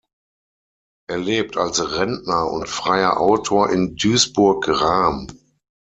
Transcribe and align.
Er 1.07 1.19
lebt 1.19 1.57
als 1.57 1.91
Rentner 1.95 2.49
und 2.49 2.67
Freier 2.67 3.19
Autor 3.19 3.69
in 3.69 3.95
Duisburg-Rahm. 3.95 5.27